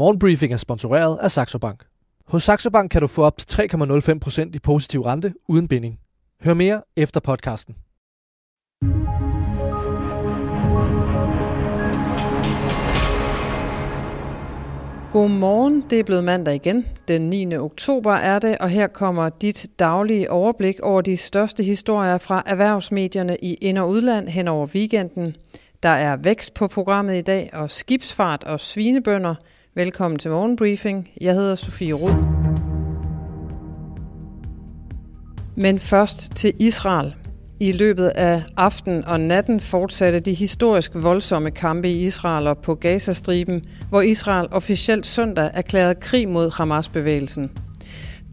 Morgenbriefing 0.00 0.52
er 0.52 0.56
sponsoreret 0.56 1.18
af 1.22 1.30
Saxo 1.30 1.58
Bank. 1.58 1.84
Hos 2.26 2.42
Saxo 2.42 2.70
Bank 2.70 2.90
kan 2.90 3.00
du 3.00 3.06
få 3.06 3.22
op 3.22 3.38
til 3.38 3.62
3,05% 3.62 4.50
i 4.54 4.58
positiv 4.58 5.00
rente 5.00 5.34
uden 5.48 5.68
binding. 5.68 5.98
Hør 6.42 6.54
mere 6.54 6.82
efter 6.96 7.20
podcasten. 7.20 7.74
Godmorgen, 15.12 15.84
det 15.90 15.98
er 15.98 16.04
blevet 16.04 16.24
mandag 16.24 16.54
igen. 16.54 16.86
Den 17.08 17.30
9. 17.30 17.56
oktober 17.56 18.12
er 18.12 18.38
det, 18.38 18.58
og 18.58 18.68
her 18.68 18.86
kommer 18.86 19.28
dit 19.28 19.66
daglige 19.78 20.30
overblik 20.30 20.80
over 20.80 21.00
de 21.00 21.16
største 21.16 21.62
historier 21.62 22.18
fra 22.18 22.42
erhvervsmedierne 22.46 23.36
i 23.42 23.54
ind- 23.54 23.78
og 23.78 23.88
udland 23.88 24.28
hen 24.28 24.48
over 24.48 24.66
weekenden. 24.66 25.36
Der 25.82 25.88
er 25.88 26.16
vækst 26.16 26.54
på 26.54 26.68
programmet 26.68 27.18
i 27.18 27.22
dag, 27.22 27.50
og 27.52 27.70
skibsfart 27.70 28.44
og 28.44 28.60
svinebønder. 28.60 29.34
Velkommen 29.74 30.18
til 30.18 30.30
Morgenbriefing. 30.30 31.08
Jeg 31.20 31.34
hedder 31.34 31.54
Sofie 31.54 31.92
Rud. 31.92 32.14
Men 35.56 35.78
først 35.78 36.34
til 36.34 36.52
Israel. 36.58 37.14
I 37.60 37.72
løbet 37.72 38.08
af 38.08 38.42
aften 38.56 39.04
og 39.04 39.20
natten 39.20 39.60
fortsatte 39.60 40.20
de 40.20 40.34
historisk 40.34 40.92
voldsomme 40.94 41.50
kampe 41.50 41.90
i 41.90 42.04
Israel 42.04 42.46
og 42.46 42.58
på 42.58 42.74
Gazastriben, 42.74 43.62
hvor 43.88 44.00
Israel 44.00 44.48
officielt 44.52 45.06
søndag 45.06 45.50
erklærede 45.54 45.94
krig 45.94 46.28
mod 46.28 46.50
Hamas-bevægelsen. 46.56 47.50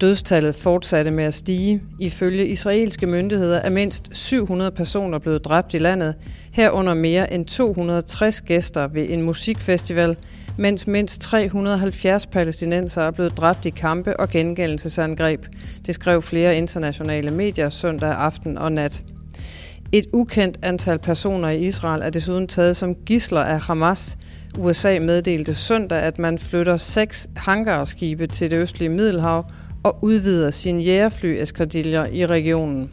Dødstallet 0.01 0.55
fortsatte 0.55 1.11
med 1.11 1.23
at 1.23 1.33
stige. 1.33 1.81
Ifølge 1.99 2.47
israelske 2.47 3.07
myndigheder 3.07 3.57
er 3.57 3.69
mindst 3.69 4.09
700 4.17 4.71
personer 4.71 5.19
blevet 5.19 5.45
dræbt 5.45 5.73
i 5.73 5.77
landet, 5.77 6.15
herunder 6.51 6.93
mere 6.93 7.33
end 7.33 7.45
260 7.45 8.41
gæster 8.41 8.87
ved 8.87 9.09
en 9.09 9.21
musikfestival, 9.21 10.17
mens 10.57 10.87
mindst 10.87 11.21
370 11.21 12.25
palæstinenser 12.25 13.01
er 13.01 13.11
blevet 13.11 13.37
dræbt 13.37 13.65
i 13.65 13.69
kampe 13.69 14.19
og 14.19 14.29
gengældelsesangreb. 14.29 15.45
Det 15.85 15.95
skrev 15.95 16.21
flere 16.21 16.57
internationale 16.57 17.31
medier 17.31 17.69
søndag 17.69 18.11
aften 18.11 18.57
og 18.57 18.71
nat. 18.71 19.03
Et 19.91 20.05
ukendt 20.13 20.57
antal 20.61 20.99
personer 20.99 21.49
i 21.49 21.59
Israel 21.59 22.01
er 22.01 22.09
desuden 22.09 22.47
taget 22.47 22.75
som 22.75 22.95
gisler 22.95 23.41
af 23.41 23.59
Hamas. 23.59 24.17
USA 24.57 24.99
meddelte 24.99 25.53
søndag, 25.53 25.99
at 25.99 26.19
man 26.19 26.37
flytter 26.37 26.77
seks 26.77 27.27
hangarskibe 27.35 28.27
til 28.27 28.51
det 28.51 28.57
østlige 28.57 28.89
Middelhav 28.89 29.45
og 29.87 29.97
udvider 30.01 30.51
sine 30.51 30.83
jægerflyeskadiller 30.83 32.05
i 32.05 32.25
regionen. 32.25 32.89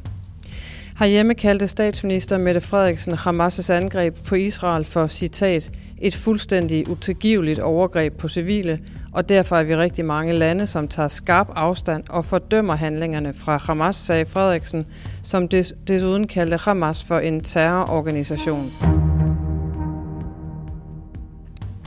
Herhjemme 0.99 1.35
kaldte 1.35 1.67
statsminister 1.67 2.39
Mette 2.39 2.61
Frederiksen 2.61 3.15
Hamas' 3.15 3.73
angreb 3.73 4.17
på 4.27 4.35
Israel 4.35 4.85
for, 4.85 5.07
citat, 5.07 5.71
et 5.99 6.15
fuldstændig 6.15 6.89
utilgiveligt 6.89 7.61
overgreb 7.61 8.19
på 8.19 8.29
civile, 8.29 8.79
og 9.13 9.29
derfor 9.29 9.57
er 9.57 9.63
vi 9.63 9.77
rigtig 9.77 10.05
mange 10.05 10.33
lande, 10.33 10.67
som 10.67 10.89
tager 10.89 11.09
skarp 11.09 11.49
afstand 11.55 12.05
og 12.09 12.25
fordømmer 12.25 12.77
handlingerne 12.77 13.35
fra 13.35 13.57
Hamas, 13.57 13.97
sagde 13.97 14.27
Frederiksen, 14.27 14.87
som 15.23 15.49
desuden 15.89 16.27
kaldte 16.27 16.57
Hamas 16.57 17.05
for 17.05 17.19
en 17.19 17.41
terrororganisation. 17.41 18.73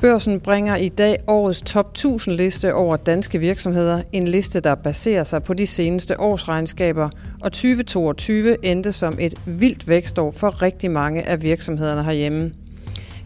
Børsen 0.08 0.40
bringer 0.40 0.76
i 0.76 0.90
dag 0.90 1.18
årets 1.28 1.62
top 1.62 1.92
1000 1.92 2.36
liste 2.36 2.74
over 2.74 2.96
danske 2.96 3.40
virksomheder. 3.40 4.02
En 4.12 4.28
liste, 4.28 4.60
der 4.60 4.76
baserer 4.76 5.24
sig 5.24 5.44
på 5.44 5.54
de 5.54 5.68
seneste 5.68 6.20
årsregnskaber. 6.20 7.10
Og 7.42 7.52
2022 7.52 8.66
endte 8.66 8.92
som 8.92 9.18
et 9.20 9.36
vildt 9.46 9.88
vækstår 9.88 10.32
for 10.32 10.62
rigtig 10.62 10.92
mange 10.92 11.30
af 11.30 11.44
virksomhederne 11.44 12.04
herhjemme. 12.04 12.52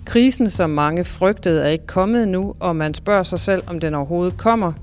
Krisen, 0.05 0.49
som 0.49 0.69
mange 0.69 1.03
frygtede, 1.03 1.63
er 1.63 1.69
ikke 1.69 1.87
kommet 1.87 2.27
nu, 2.27 2.53
og 2.59 2.75
man 2.75 2.93
spørger 2.93 3.23
sig 3.23 3.39
selv, 3.39 3.63
om 3.67 3.79
den 3.79 3.93
overhovedet 3.93 4.37
kommer. 4.37 4.73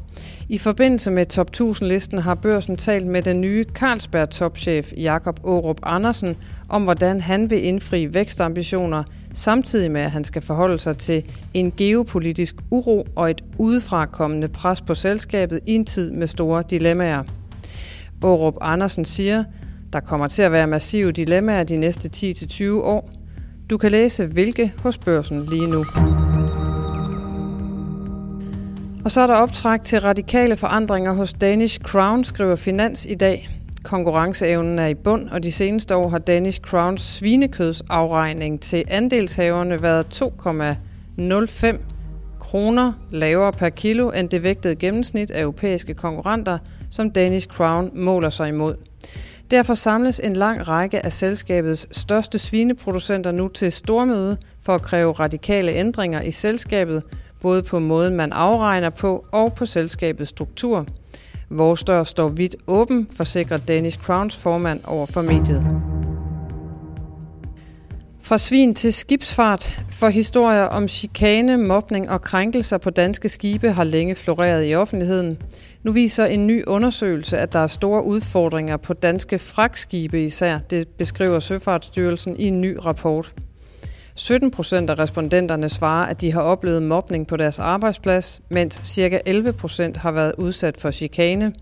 I 0.51 0.59
forbindelse 0.59 1.11
med 1.11 1.27
Top 1.27 1.51
1000-listen 1.57 2.19
har 2.19 2.35
børsen 2.35 2.77
talt 2.77 3.07
med 3.07 3.23
den 3.23 3.41
nye 3.41 3.65
Carlsberg-topchef 3.79 4.93
Jakob 4.97 5.41
Aarup 5.45 5.81
Andersen 5.83 6.37
om, 6.69 6.83
hvordan 6.83 7.21
han 7.21 7.51
vil 7.51 7.65
indfri 7.65 8.15
vækstambitioner, 8.15 9.03
samtidig 9.35 9.91
med, 9.91 10.01
at 10.01 10.11
han 10.11 10.25
skal 10.25 10.43
forholde 10.43 10.79
sig 10.79 10.97
til 10.99 11.25
en 11.55 11.73
geopolitisk 11.77 12.55
uro 12.71 13.07
og 13.17 13.31
et 13.31 13.45
udefrakommende 13.59 14.49
pres 14.49 14.81
på 14.81 14.95
selskabet 14.95 15.61
i 15.67 15.75
en 15.75 15.85
tid 15.85 16.11
med 16.11 16.27
store 16.27 16.65
dilemmaer. 16.71 17.23
Aarup 18.23 18.57
Andersen 18.61 19.05
siger, 19.05 19.45
der 19.93 20.01
kommer 20.01 20.29
til 20.29 20.43
at 20.43 20.53
være 20.53 20.67
massive 20.67 21.13
dilemmaer 21.13 21.65
de 21.65 21.77
næste 21.77 22.11
10-20 22.17 22.65
år. 22.71 23.11
Du 23.71 23.79
kan 23.79 23.91
læse 23.91 24.27
hvilke 24.27 24.73
hos 24.79 24.99
børsen 24.99 25.47
lige 25.51 25.67
nu. 25.67 25.85
Og 29.09 29.13
så 29.13 29.21
er 29.21 29.27
der 29.27 29.35
optræk 29.35 29.83
til 29.83 30.01
radikale 30.01 30.57
forandringer 30.57 31.13
hos 31.13 31.33
Danish 31.33 31.81
Crown, 31.81 32.25
skriver 32.25 32.57
Finans 32.57 33.07
i 33.09 33.15
dag. 33.15 33.51
Konkurrenceevnen 33.83 34.79
er 34.79 34.87
i 34.87 34.95
bund, 34.95 35.29
og 35.29 35.43
de 35.43 35.53
seneste 35.53 35.97
år 35.97 36.09
har 36.09 36.19
Danish 36.19 36.61
Crowns 36.61 37.03
svinekødsafregning 37.03 38.61
til 38.61 38.85
andelshaverne 38.89 39.83
været 39.83 40.23
2,05 40.23 41.79
kroner 42.39 42.93
lavere 43.11 43.53
per 43.53 43.69
kilo 43.69 44.11
end 44.11 44.29
det 44.29 44.43
vægtede 44.43 44.77
gennemsnit 44.77 45.31
af 45.31 45.43
europæiske 45.43 45.95
konkurrenter, 45.95 46.59
som 46.91 47.11
Danish 47.11 47.47
Crown 47.47 47.91
måler 47.95 48.31
sig 48.31 48.49
imod. 48.49 48.75
Derfor 49.51 49.75
samles 49.75 50.21
en 50.25 50.33
lang 50.33 50.69
række 50.69 51.05
af 51.05 51.13
selskabets 51.13 51.99
største 51.99 52.39
svineproducenter 52.39 53.33
nu 53.33 53.49
til 53.49 53.73
stormøde 53.73 54.37
for 54.63 54.75
at 54.75 54.83
kræve 54.83 55.13
radikale 55.13 55.73
ændringer 55.73 56.23
i 56.23 56.31
selskabet, 56.31 57.03
både 57.41 57.63
på 57.63 57.79
måden 57.79 58.15
man 58.15 58.33
afregner 58.33 58.91
på 58.91 59.27
og 59.33 59.53
på 59.53 59.67
selskabets 59.67 60.31
struktur. 60.31 60.87
Vores 61.51 61.85
dør 61.85 62.05
står 62.05 62.29
vidt 62.29 62.57
åben, 62.67 63.09
forsikrer 63.17 63.57
Danish 63.57 63.99
Crowns 63.99 64.43
formand 64.43 64.81
over 64.85 65.07
for 65.07 65.23
mediet. 65.23 65.67
Fra 68.29 68.39
svin 68.39 68.75
til 68.75 68.93
skibsfart, 68.93 69.85
for 69.93 70.09
historier 70.09 70.65
om 70.65 70.89
chikane, 70.89 71.57
mobning 71.57 72.11
og 72.11 72.23
krænkelser 72.23 72.79
på 72.79 72.91
danske 72.91 73.29
skibe 73.29 73.73
har 73.73 73.85
længe 73.85 74.15
floreret 74.15 74.71
i 74.71 74.75
offentligheden. 74.75 75.39
Nu 75.83 75.93
viser 75.93 76.27
en 76.27 76.47
ny 76.47 76.65
undersøgelse, 76.67 77.39
at 77.39 77.53
der 77.53 77.59
er 77.59 77.67
store 77.67 78.05
udfordringer 78.05 78.77
på 78.77 78.93
danske 78.93 79.39
fragtskibe 79.39 80.25
især. 80.25 80.59
Det 80.59 80.89
beskriver 80.89 81.39
Søfartsstyrelsen 81.39 82.37
i 82.37 82.45
en 82.45 82.61
ny 82.61 82.77
rapport. 82.87 83.33
17 84.19 84.51
procent 84.51 84.91
af 84.91 84.99
respondenterne 84.99 85.69
svarer, 85.69 86.07
at 86.07 86.21
de 86.21 86.33
har 86.33 86.41
oplevet 86.41 86.83
mobning 86.83 87.27
på 87.27 87.37
deres 87.37 87.59
arbejdsplads, 87.59 88.41
mens 88.49 88.81
ca. 88.85 89.21
11 89.27 89.53
procent 89.53 89.97
har 89.97 90.11
været 90.13 90.33
udsat 90.39 90.77
for 90.77 90.91
chikane. 90.91 91.53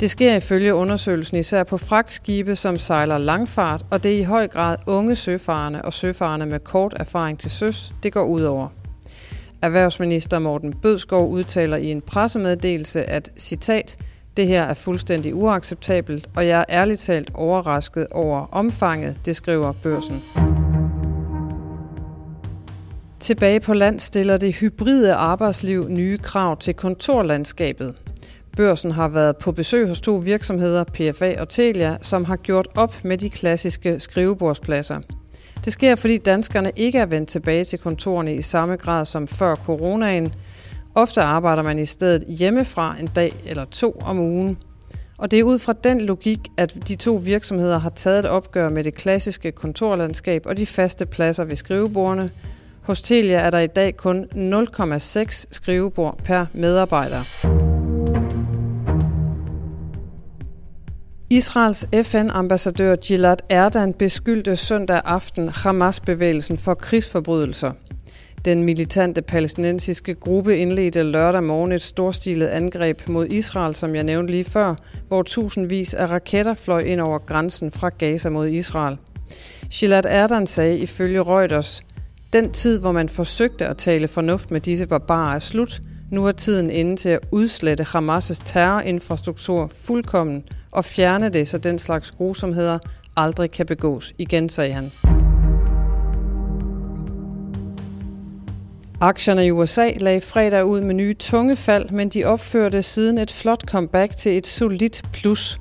Det 0.00 0.10
sker 0.10 0.36
ifølge 0.36 0.74
undersøgelsen 0.74 1.36
især 1.36 1.64
på 1.64 1.76
fragtskibe, 1.76 2.56
som 2.56 2.76
sejler 2.76 3.18
langfart, 3.18 3.86
og 3.90 4.02
det 4.02 4.14
er 4.14 4.18
i 4.18 4.22
høj 4.22 4.48
grad 4.48 4.76
unge 4.86 5.14
søfarende 5.14 5.82
og 5.82 5.92
søfarende 5.92 6.46
med 6.46 6.60
kort 6.60 6.94
erfaring 6.96 7.38
til 7.38 7.50
søs, 7.50 7.92
det 8.02 8.12
går 8.12 8.24
ud 8.24 8.42
over. 8.42 8.68
Erhvervsminister 9.62 10.38
Morten 10.38 10.72
Bødskov 10.72 11.30
udtaler 11.30 11.76
i 11.76 11.90
en 11.90 12.00
pressemeddelelse, 12.00 13.04
at 13.04 13.30
citat, 13.38 13.96
det 14.36 14.46
her 14.46 14.62
er 14.62 14.74
fuldstændig 14.74 15.34
uacceptabelt, 15.34 16.28
og 16.36 16.46
jeg 16.46 16.60
er 16.60 16.64
ærligt 16.80 17.00
talt 17.00 17.30
overrasket 17.34 18.06
over 18.10 18.46
omfanget, 18.52 19.16
det 19.24 19.36
skriver 19.36 19.72
børsen. 19.72 20.22
Tilbage 23.24 23.60
på 23.60 23.74
land 23.74 24.00
stiller 24.00 24.36
det 24.36 24.54
hybride 24.54 25.14
arbejdsliv 25.14 25.88
nye 25.88 26.18
krav 26.18 26.56
til 26.56 26.74
kontorlandskabet. 26.74 27.94
Børsen 28.56 28.90
har 28.90 29.08
været 29.08 29.36
på 29.36 29.52
besøg 29.52 29.88
hos 29.88 30.00
to 30.00 30.14
virksomheder, 30.14 30.84
PFA 30.84 31.40
og 31.40 31.48
Telia, 31.48 31.96
som 32.02 32.24
har 32.24 32.36
gjort 32.36 32.68
op 32.74 33.04
med 33.04 33.18
de 33.18 33.30
klassiske 33.30 34.00
skrivebordspladser. 34.00 35.00
Det 35.64 35.72
sker, 35.72 35.94
fordi 35.94 36.18
danskerne 36.18 36.72
ikke 36.76 36.98
er 36.98 37.06
vendt 37.06 37.28
tilbage 37.28 37.64
til 37.64 37.78
kontorerne 37.78 38.34
i 38.34 38.42
samme 38.42 38.76
grad 38.76 39.06
som 39.06 39.26
før 39.26 39.54
coronaen. 39.54 40.32
Ofte 40.94 41.22
arbejder 41.22 41.62
man 41.62 41.78
i 41.78 41.86
stedet 41.86 42.24
hjemmefra 42.28 42.96
en 43.00 43.06
dag 43.06 43.34
eller 43.46 43.64
to 43.64 43.96
om 44.00 44.18
ugen. 44.18 44.58
Og 45.18 45.30
det 45.30 45.38
er 45.38 45.44
ud 45.44 45.58
fra 45.58 45.72
den 45.72 46.00
logik, 46.00 46.40
at 46.56 46.88
de 46.88 46.96
to 46.96 47.14
virksomheder 47.14 47.78
har 47.78 47.90
taget 47.90 48.18
et 48.18 48.26
opgør 48.30 48.68
med 48.68 48.84
det 48.84 48.94
klassiske 48.94 49.52
kontorlandskab 49.52 50.42
og 50.46 50.56
de 50.56 50.66
faste 50.66 51.06
pladser 51.06 51.44
ved 51.44 51.56
skrivebordene, 51.56 52.30
hos 52.84 53.02
Telia 53.02 53.38
er 53.38 53.50
der 53.50 53.58
i 53.58 53.66
dag 53.66 53.96
kun 53.96 54.24
0,6 54.34 55.44
skrivebord 55.50 56.18
per 56.24 56.46
medarbejder. 56.52 57.22
Israels 61.30 61.86
FN-ambassadør 62.02 62.96
Gilad 62.96 63.36
Erdan 63.48 63.92
beskyldte 63.92 64.56
søndag 64.56 65.00
aften 65.04 65.48
Hamas-bevægelsen 65.48 66.58
for 66.58 66.74
krigsforbrydelser. 66.74 67.72
Den 68.44 68.62
militante 68.62 69.22
palæstinensiske 69.22 70.14
gruppe 70.14 70.56
indledte 70.56 71.02
lørdag 71.02 71.42
morgen 71.42 71.72
et 71.72 71.82
storstilet 71.82 72.46
angreb 72.46 73.08
mod 73.08 73.26
Israel, 73.26 73.74
som 73.74 73.94
jeg 73.94 74.04
nævnte 74.04 74.32
lige 74.32 74.44
før, 74.44 74.74
hvor 75.08 75.22
tusindvis 75.22 75.94
af 75.94 76.10
raketter 76.10 76.54
fløj 76.54 76.80
ind 76.80 77.00
over 77.00 77.18
grænsen 77.18 77.70
fra 77.70 77.88
Gaza 77.88 78.30
mod 78.30 78.48
Israel. 78.48 78.96
Gilad 79.70 80.04
Erdan 80.08 80.46
sagde 80.46 80.78
ifølge 80.78 81.22
Reuters, 81.22 81.82
den 82.34 82.52
tid, 82.52 82.78
hvor 82.80 82.92
man 82.92 83.08
forsøgte 83.08 83.66
at 83.66 83.76
tale 83.76 84.08
fornuft 84.08 84.50
med 84.50 84.60
disse 84.60 84.86
barbarer, 84.86 85.34
er 85.34 85.38
slut. 85.38 85.82
Nu 86.10 86.26
er 86.26 86.32
tiden 86.32 86.70
inde 86.70 86.96
til 86.96 87.08
at 87.08 87.18
udslette 87.32 87.84
Hamas' 87.84 88.42
terrorinfrastruktur 88.44 89.70
fuldkommen 89.86 90.42
og 90.70 90.84
fjerne 90.84 91.28
det, 91.28 91.48
så 91.48 91.58
den 91.58 91.78
slags 91.78 92.10
grusomheder 92.10 92.78
aldrig 93.16 93.50
kan 93.50 93.66
begås 93.66 94.12
igen, 94.18 94.48
sagde 94.48 94.72
han. 94.72 94.92
Aktierne 99.00 99.46
i 99.46 99.50
USA 99.50 99.90
lagde 100.00 100.20
fredag 100.20 100.64
ud 100.66 100.80
med 100.80 100.94
nye 100.94 101.14
tunge 101.14 101.56
fald, 101.56 101.90
men 101.90 102.08
de 102.08 102.24
opførte 102.24 102.82
siden 102.82 103.18
et 103.18 103.30
flot 103.30 103.62
comeback 103.70 104.16
til 104.16 104.36
et 104.36 104.46
solidt 104.46 105.02
plus. 105.12 105.60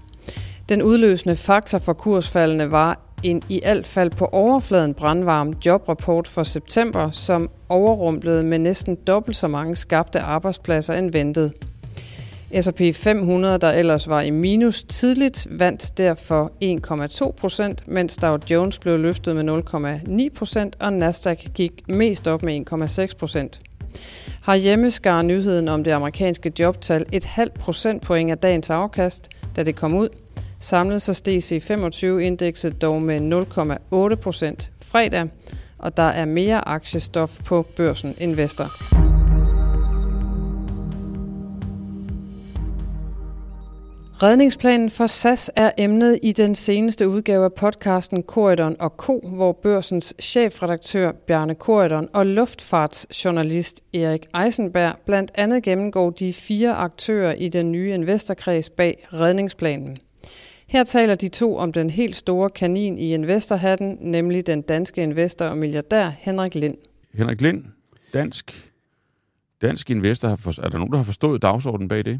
Den 0.69 0.81
udløsende 0.81 1.35
faktor 1.35 1.77
for 1.77 1.93
kursfaldene 1.93 2.71
var 2.71 3.12
en 3.23 3.41
i 3.49 3.61
alt 3.63 3.87
fald 3.87 4.11
på 4.11 4.25
overfladen 4.25 4.93
brandvarm 4.93 5.53
jobrapport 5.65 6.27
for 6.27 6.43
september, 6.43 7.11
som 7.11 7.49
overrumplede 7.69 8.43
med 8.43 8.59
næsten 8.59 8.95
dobbelt 8.95 9.37
så 9.37 9.47
mange 9.47 9.75
skabte 9.75 10.19
arbejdspladser 10.19 10.93
end 10.93 11.11
ventet. 11.11 11.53
S&P 12.61 12.95
500, 12.95 13.57
der 13.57 13.71
ellers 13.71 14.09
var 14.09 14.21
i 14.21 14.29
minus 14.29 14.83
tidligt, 14.83 15.47
vandt 15.49 15.97
derfor 15.97 16.51
1,2 17.25 17.31
procent, 17.31 17.87
mens 17.87 18.17
Dow 18.17 18.37
Jones 18.51 18.79
blev 18.79 18.99
løftet 18.99 19.35
med 19.35 19.63
0,9 20.33 20.37
procent, 20.37 20.75
og 20.79 20.93
Nasdaq 20.93 21.37
gik 21.53 21.71
mest 21.87 22.27
op 22.27 22.43
med 22.43 22.73
1,6 22.73 23.17
procent. 23.17 23.61
hjemme 24.57 24.91
skar 24.91 25.21
nyheden 25.21 25.67
om 25.67 25.83
det 25.83 25.91
amerikanske 25.91 26.51
jobtal 26.59 27.05
et 27.11 27.25
halvt 27.25 27.53
procentpoint 27.53 28.31
af 28.31 28.37
dagens 28.37 28.69
afkast, 28.69 29.29
da 29.55 29.63
det 29.63 29.75
kom 29.75 29.93
ud. 29.93 30.09
Samlet 30.63 31.01
så 31.01 31.13
steg 31.13 31.37
C25-indekset 31.37 32.81
dog 32.81 33.01
med 33.01 33.19
0,8 34.11 34.15
procent 34.15 34.71
fredag, 34.81 35.29
og 35.77 35.97
der 35.97 36.03
er 36.03 36.25
mere 36.25 36.67
aktiestof 36.67 37.39
på 37.45 37.65
børsen 37.75 38.15
Investor. 38.17 38.65
Redningsplanen 44.23 44.89
for 44.89 45.07
SAS 45.07 45.51
er 45.55 45.71
emnet 45.77 46.19
i 46.23 46.31
den 46.31 46.55
seneste 46.55 47.09
udgave 47.09 47.45
af 47.45 47.53
podcasten 47.53 48.23
Korridon 48.23 48.75
og 48.79 48.93
Co., 48.97 49.29
hvor 49.35 49.51
børsens 49.51 50.13
chefredaktør 50.21 51.11
Bjarne 51.11 51.55
Korridon 51.55 52.07
og 52.13 52.25
luftfartsjournalist 52.25 53.81
Erik 53.93 54.25
Eisenberg 54.45 54.95
blandt 55.05 55.31
andet 55.35 55.63
gennemgår 55.63 56.09
de 56.09 56.33
fire 56.33 56.73
aktører 56.73 57.33
i 57.33 57.49
den 57.49 57.71
nye 57.71 57.93
investorkreds 57.93 58.69
bag 58.69 59.07
redningsplanen. 59.13 59.97
Her 60.73 60.83
taler 60.83 61.15
de 61.15 61.27
to 61.27 61.57
om 61.57 61.73
den 61.73 61.89
helt 61.89 62.15
store 62.15 62.49
kanin 62.49 62.99
i 62.99 63.13
investorhatten, 63.13 63.97
nemlig 64.01 64.47
den 64.47 64.61
danske 64.61 65.03
investor 65.03 65.45
og 65.45 65.57
milliardær 65.57 66.09
Henrik 66.09 66.55
Lind. 66.55 66.77
Henrik 67.13 67.41
Lind, 67.41 67.63
dansk, 68.13 68.71
dansk 69.61 69.91
investor, 69.91 70.27
er 70.63 70.69
der 70.69 70.77
nogen, 70.77 70.91
der 70.91 70.97
har 70.97 71.03
forstået 71.03 71.41
dagsordenen 71.41 71.87
bag 71.87 72.05
det? 72.05 72.19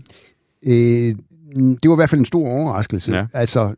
Øh, 0.68 1.16
det 1.56 1.90
var 1.90 1.96
i 1.96 2.02
hvert 2.02 2.10
fald 2.10 2.20
en 2.20 2.26
stor 2.26 2.48
overraskelse. 2.48 3.12
Ja. 3.12 3.26
Altså, 3.34 3.76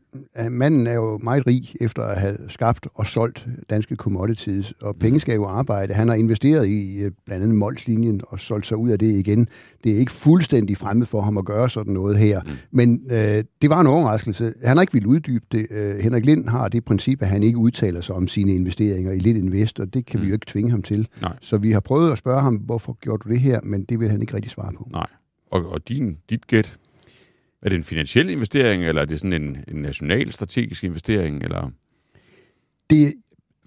manden 0.50 0.88
er 0.88 0.94
jo 0.94 1.20
meget 1.24 1.48
rig 1.48 1.76
efter 1.82 2.04
at 2.04 2.20
have 2.20 2.38
skabt 2.48 2.88
og 2.94 3.08
solgt 3.08 3.48
danske 3.70 3.96
commodities, 3.96 4.74
og 4.82 4.94
mm. 4.96 5.00
penge 5.00 5.20
skal 5.20 5.36
jo 5.36 5.46
arbejde. 5.46 5.94
Han 5.94 6.08
har 6.08 6.16
investeret 6.16 6.68
i 6.68 7.00
øh, 7.02 7.12
blandt 7.26 7.44
andet 7.44 7.58
Molslinjen 7.58 8.22
og 8.28 8.40
solgt 8.40 8.68
sig 8.68 8.78
ud 8.78 8.90
af 8.90 9.00
det 9.00 9.16
igen. 9.16 9.48
Det 9.84 9.92
er 9.92 9.98
ikke 9.98 10.12
fuldstændig 10.12 10.78
fremmed 10.78 11.06
for 11.06 11.22
ham 11.22 11.38
at 11.38 11.46
gøre 11.46 11.70
sådan 11.70 11.94
noget 11.94 12.18
her, 12.18 12.42
mm. 12.46 12.52
men 12.72 13.02
øh, 13.12 13.44
det 13.62 13.70
var 13.70 13.82
en 13.82 13.88
overraskelse. 13.88 14.54
Han 14.64 14.78
har 14.78 14.82
ikke 14.82 14.94
ville 14.94 15.08
uddybe 15.08 15.46
det. 15.52 15.68
Øh, 15.72 16.00
Henrik 16.00 16.26
Lind 16.26 16.48
har 16.48 16.68
det 16.68 16.86
princip, 16.86 17.22
at 17.22 17.28
han 17.28 17.44
ikke 17.44 17.58
udtaler 17.58 18.02
sig 18.02 18.16
om 18.16 18.28
sine 18.28 18.52
investeringer 18.52 19.12
i 19.12 19.20
Lind 19.20 19.38
Invest, 19.38 19.80
og 19.80 19.94
det 19.94 20.06
kan 20.06 20.20
mm. 20.20 20.24
vi 20.24 20.30
jo 20.30 20.34
ikke 20.34 20.46
tvinge 20.50 20.72
ham 20.72 20.82
til. 20.82 21.08
Nej. 21.22 21.34
Så 21.42 21.58
vi 21.58 21.72
har 21.72 21.80
prøvet 21.80 22.12
at 22.12 22.18
spørge 22.18 22.42
ham, 22.42 22.56
hvorfor 22.56 22.98
gjorde 23.02 23.24
du 23.24 23.30
det 23.30 23.40
her, 23.40 23.60
men 23.64 23.84
det 23.84 24.00
vil 24.00 24.10
han 24.10 24.22
ikke 24.22 24.34
rigtig 24.34 24.52
svare 24.52 24.74
på. 24.78 24.88
Nej. 24.92 25.08
Og, 25.52 25.70
og 25.70 25.90
din, 25.90 26.18
dit 26.30 26.48
gæt 26.48 26.78
er 27.66 27.70
det 27.70 27.76
en 27.76 27.84
finansiel 27.84 28.30
investering, 28.30 28.84
eller 28.84 29.02
er 29.02 29.06
det 29.06 29.20
sådan 29.20 29.34
en, 29.34 29.58
en 29.68 29.82
national 29.82 30.32
strategisk 30.32 30.84
investering? 30.84 31.44
Eller? 31.44 31.72
Det 32.90 33.14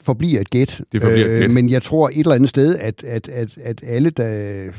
forbliver 0.01 0.41
et 0.41 0.51
gæt. 0.51 0.83
Det 0.93 1.03
forbliver 1.03 1.27
et 1.27 1.31
øh, 1.31 1.41
gæt. 1.41 1.51
men 1.51 1.71
jeg 1.71 1.83
tror 1.83 2.09
et 2.09 2.19
eller 2.19 2.35
andet 2.35 2.49
sted, 2.49 2.77
at, 2.79 3.05
at, 3.05 3.29
at, 3.29 3.59
at 3.59 3.81
alle, 3.83 4.11
der 4.11 4.71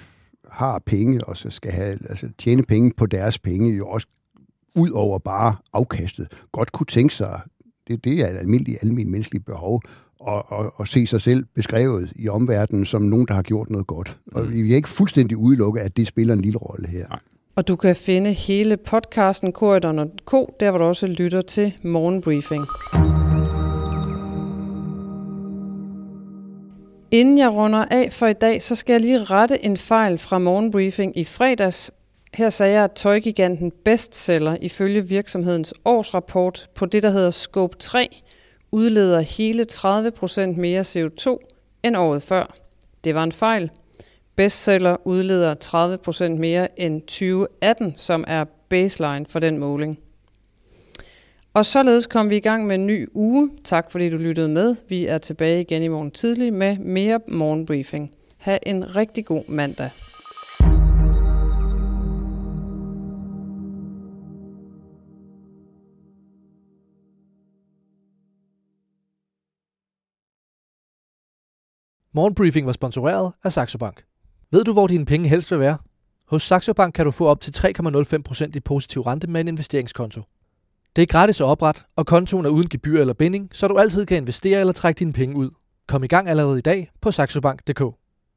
har 0.52 0.80
penge, 0.86 1.24
og 1.24 1.38
så 1.38 1.50
skal 1.50 1.72
have, 1.72 1.92
altså, 2.10 2.30
tjene 2.38 2.64
penge 2.64 2.92
på 2.98 3.06
deres 3.06 3.40
penge, 3.40 3.78
jo 3.78 3.88
også 3.88 4.08
ud 4.76 4.90
over 4.90 5.20
bare 5.20 5.56
afkastet, 5.74 6.28
godt 6.52 6.72
kunne 6.72 6.88
tænke 6.88 7.14
sig, 7.14 7.42
det, 7.88 8.04
det 8.04 8.22
er 8.22 8.28
et 8.28 8.38
almindeligt, 8.38 8.78
almindeligt 8.82 9.10
menneskeligt 9.10 9.46
behov, 9.46 9.82
og, 10.20 10.52
og, 10.52 10.74
og 10.76 10.88
se 10.88 11.06
sig 11.06 11.22
selv 11.22 11.46
beskrevet 11.56 12.12
i 12.16 12.30
omverdenen 12.30 12.86
som 12.86 13.02
nogen, 13.02 13.28
der 13.28 13.34
har 13.34 13.42
gjort 13.42 13.70
noget 13.70 13.88
godt. 13.88 14.18
Og 14.32 14.46
mm. 14.46 14.52
vi 14.54 14.72
er 14.72 14.76
ikke 14.76 14.90
fuldstændig 14.90 15.38
udelukke, 15.38 15.82
at 15.82 15.98
det 15.98 16.08
spiller 16.08 16.34
en 16.34 16.42
lille 16.42 16.58
rolle 16.58 16.88
her. 16.88 17.08
Nej. 17.08 17.20
Og 17.56 17.68
du 17.68 17.76
kan 17.76 17.96
finde 17.96 18.34
hele 18.34 18.78
podcasten 18.78 19.52
Korridoren.k, 19.52 20.32
der 20.60 20.70
hvor 20.70 20.78
du 20.78 20.84
også 20.84 21.08
lytter 21.08 21.42
til 21.42 21.74
Morgenbriefing. 21.84 22.66
Inden 27.12 27.38
jeg 27.38 27.54
runder 27.54 27.86
af 27.86 28.14
for 28.14 28.28
i 28.28 28.34
dag, 28.34 28.62
så 28.62 28.76
skal 28.76 28.94
jeg 28.94 29.02
lige 29.02 29.24
rette 29.24 29.66
en 29.66 29.78
fejl 29.78 30.18
fra 30.18 30.40
Morgenbriefing 30.40 31.18
i 31.18 31.24
fredags. 31.24 31.92
Her 32.34 32.50
sagde 32.50 32.74
jeg, 32.74 32.84
at 32.84 32.92
tøjgiganten 32.92 33.72
bestseller 33.86 34.58
ifølge 34.62 35.08
virksomhedens 35.08 35.74
årsrapport 35.86 36.68
på 36.76 36.86
det, 36.86 37.04
der 37.04 37.10
hedder 37.10 37.30
Scope 37.30 37.78
3, 37.78 38.10
udleder 38.72 39.20
hele 39.20 39.66
30% 39.72 40.60
mere 40.60 40.82
CO2 40.82 41.38
end 41.84 41.98
året 41.98 42.24
før. 42.24 42.56
Det 43.04 43.16
var 43.16 43.24
en 43.24 43.32
fejl. 43.32 43.72
Bestseller 44.40 45.08
udleder 45.08 45.56
30% 46.36 46.40
mere 46.40 46.82
end 46.82 47.02
2018, 47.02 47.96
som 47.96 48.24
er 48.28 48.44
baseline 48.70 49.26
for 49.26 49.40
den 49.40 49.58
måling. 49.58 50.00
Og 51.54 51.66
således 51.66 52.08
kom 52.08 52.30
vi 52.30 52.38
i 52.38 52.40
gang 52.40 52.68
med 52.68 52.76
en 52.76 52.88
ny 52.88 53.08
uge. 53.14 53.52
Tak 53.64 53.92
fordi 53.92 54.10
du 54.10 54.18
lyttede 54.18 54.50
med. 54.50 54.76
Vi 54.90 55.06
er 55.06 55.18
tilbage 55.18 55.62
igen 55.62 55.84
i 55.84 55.88
morgen 55.88 56.12
tidlig 56.12 56.54
med 56.54 56.78
mere 56.78 57.20
morgenbriefing. 57.28 58.12
Ha' 58.38 58.58
en 58.64 58.96
rigtig 58.96 59.26
god 59.26 59.44
mandag. 59.48 59.90
Morgenbriefing 72.14 72.66
var 72.66 72.74
sponsoreret 72.74 73.32
af 73.44 73.52
Saxo 73.52 73.78
Bank. 73.78 74.04
Ved 74.52 74.64
du, 74.64 74.74
hvor 74.74 74.88
dine 74.88 75.06
penge 75.06 75.30
helst 75.30 75.52
vil 75.52 75.60
være? 75.60 75.78
Hos 76.28 76.44
Saxo 76.44 76.74
Bank 76.74 76.94
kan 76.94 77.06
du 77.06 77.12
få 77.12 77.28
op 77.28 77.42
til 77.42 77.52
3,05% 77.58 78.52
i 78.56 78.60
positiv 78.60 79.02
rente 79.02 79.28
med 79.28 79.42
en 79.42 79.48
investeringskonto. 79.48 80.22
Det 80.96 81.02
er 81.02 81.06
gratis 81.06 81.42
at 81.42 81.46
oprette, 81.46 81.82
og 81.96 82.06
kontoen 82.06 82.46
er 82.46 82.50
uden 82.50 82.70
gebyr 82.70 83.02
eller 83.02 83.14
binding, 83.14 83.50
så 83.52 83.68
du 83.68 83.78
altid 83.78 84.06
kan 84.06 84.18
investere 84.18 84.60
eller 84.60 84.74
trække 84.74 85.00
dine 85.00 85.14
penge 85.14 85.36
ud. 85.36 85.50
Kom 85.88 86.04
i 86.04 86.08
gang 86.08 86.30
allerede 86.30 86.58
i 86.58 86.62
dag 86.62 86.92
på 87.02 87.12
saxobank.dk. 87.12 87.99